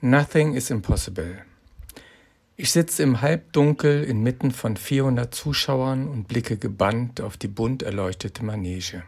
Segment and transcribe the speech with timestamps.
[0.00, 1.42] Nothing is impossible.
[2.56, 8.44] Ich sitze im Halbdunkel inmitten von 400 Zuschauern und blicke gebannt auf die bunt erleuchtete
[8.44, 9.02] Manege.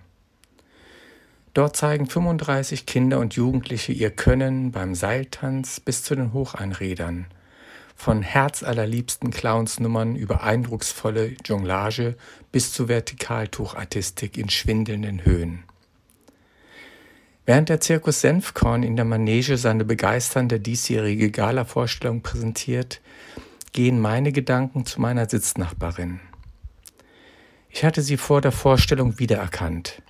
[1.55, 7.27] Dort zeigen 35 Kinder und Jugendliche ihr Können beim Seiltanz bis zu den Hocheinrädern,
[7.95, 12.17] von herzallerliebsten Clownsnummern über eindrucksvolle Jonglage
[12.51, 15.63] bis zu Vertikaltuchartistik in schwindelnden Höhen.
[17.51, 23.01] Während der Zirkus Senfkorn in der Manege seine begeisternde diesjährige Gala-Vorstellung präsentiert,
[23.73, 26.21] gehen meine Gedanken zu meiner Sitznachbarin.
[27.69, 30.01] Ich hatte sie vor der Vorstellung wiedererkannt.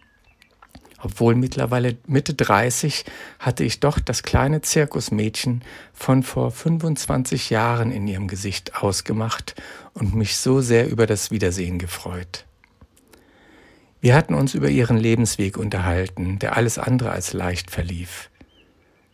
[1.01, 3.07] Obwohl mittlerweile Mitte 30
[3.39, 5.63] hatte ich doch das kleine Zirkusmädchen
[5.95, 9.55] von vor 25 Jahren in ihrem Gesicht ausgemacht
[9.95, 12.45] und mich so sehr über das Wiedersehen gefreut.
[14.01, 18.31] Wir hatten uns über ihren Lebensweg unterhalten, der alles andere als leicht verlief.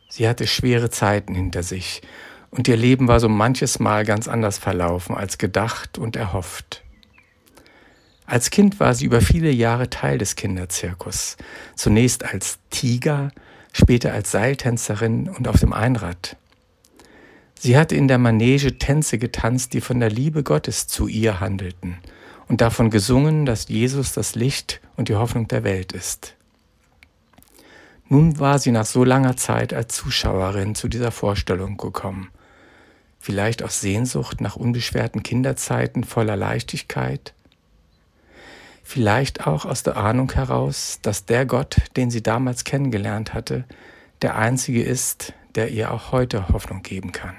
[0.09, 2.02] Sie hatte schwere Zeiten hinter sich,
[2.50, 6.84] und ihr Leben war so manches Mal ganz anders verlaufen als gedacht und erhofft.
[8.24, 11.37] Als Kind war sie über viele Jahre Teil des Kinderzirkus,
[11.74, 13.32] zunächst als Tiger,
[13.73, 16.37] später als Seiltänzerin und auf dem Einrad.
[17.59, 21.98] Sie hatte in der Manege Tänze getanzt, die von der Liebe Gottes zu ihr handelten–
[22.48, 26.34] und davon gesungen, dass Jesus das Licht und die Hoffnung der Welt ist.
[28.08, 32.28] Nun war sie nach so langer Zeit als Zuschauerin zu dieser Vorstellung gekommen,
[33.18, 37.34] vielleicht aus Sehnsucht nach unbeschwerten Kinderzeiten voller Leichtigkeit,
[38.84, 43.64] vielleicht auch aus der Ahnung heraus, dass der Gott, den sie damals kennengelernt hatte,
[44.22, 47.36] der einzige ist, der ihr auch heute Hoffnung geben kann.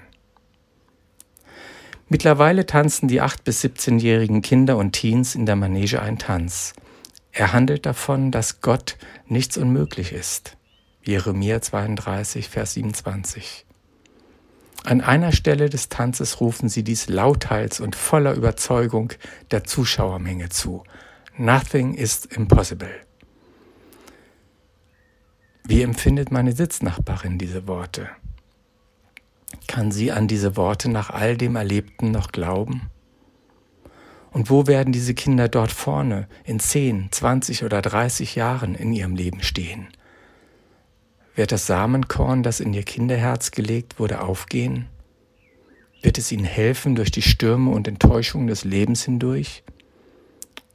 [2.09, 6.73] Mittlerweile tanzen die 8- bis 17-jährigen Kinder und Teens in der Manege einen Tanz.
[7.33, 10.57] Er handelt davon, dass Gott nichts unmöglich ist.
[11.03, 13.65] Jeremia 32, Vers 27.
[14.85, 19.11] An einer Stelle des Tanzes rufen sie dies lauthals und voller Überzeugung
[19.51, 20.83] der Zuschauermenge zu.
[21.37, 22.89] Nothing is impossible.
[25.65, 28.09] Wie empfindet meine Sitznachbarin diese Worte?
[29.67, 32.89] Kann sie an diese Worte nach all dem Erlebten noch glauben?
[34.31, 39.15] Und wo werden diese Kinder dort vorne in 10, 20 oder 30 Jahren in ihrem
[39.15, 39.87] Leben stehen?
[41.35, 44.87] Wird das Samenkorn, das in ihr Kinderherz gelegt wurde, aufgehen?
[46.01, 49.63] Wird es ihnen helfen durch die Stürme und Enttäuschungen des Lebens hindurch?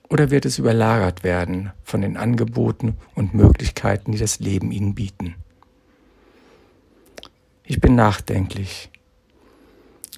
[0.09, 5.37] Oder wird es überlagert werden von den Angeboten und Möglichkeiten, die das Leben ihnen bieten?
[7.73, 8.91] Ich bin nachdenklich.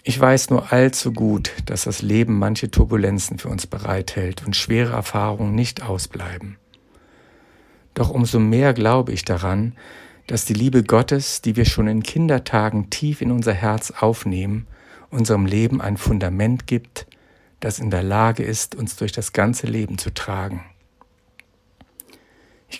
[0.03, 4.95] Ich weiß nur allzu gut, dass das Leben manche Turbulenzen für uns bereithält und schwere
[4.95, 6.57] Erfahrungen nicht ausbleiben.
[7.95, 9.77] Doch umso mehr glaube ich daran,
[10.27, 14.67] dass die Liebe Gottes, die wir schon in Kindertagen tief in unser Herz aufnehmen,
[15.11, 17.07] unserem Leben ein Fundament gibt,
[17.61, 20.65] das in der Lage ist, uns durch das ganze Leben zu tragen.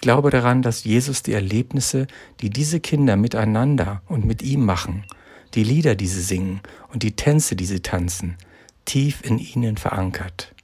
[0.05, 2.09] Ich glaube daran, dass Jesus die Erlebnisse,
[2.43, 5.07] die diese Kinder miteinander und mit ihm machen,
[5.55, 6.61] die Lieder, die sie singen
[6.93, 8.37] und die Tänze, die sie tanzen,
[8.85, 10.55] tief in ihnen verankert.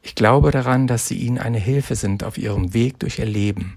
[0.00, 3.76] Ich glaube daran, dass sie ihnen eine Hilfe sind auf ihrem Weg durch ihr Leben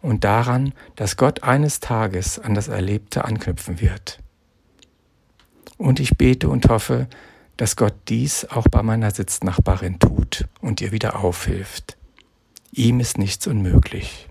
[0.00, 4.18] und daran, dass Gott eines Tages an das Erlebte anknüpfen wird.
[5.78, 7.06] Und ich bete und hoffe,
[7.56, 11.98] dass Gott dies auch bei meiner Sitznachbarin tut und ihr wieder aufhilft.
[12.74, 14.30] Ihm ist nichts unmöglich.